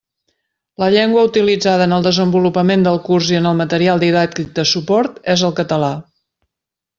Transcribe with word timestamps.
La 0.83 0.85
llengua 0.93 1.25
utilitzada 1.27 1.85
en 1.89 1.93
el 1.97 2.07
desenvolupament 2.07 2.87
del 2.87 2.97
curs 3.09 3.29
i 3.35 3.39
en 3.41 3.51
el 3.51 3.59
material 3.61 4.01
didàctic 4.05 4.51
de 4.61 4.67
suport 4.71 5.21
és 5.35 5.45
el 5.51 5.55
català. 5.61 5.93